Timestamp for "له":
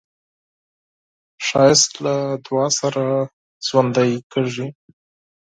2.03-2.15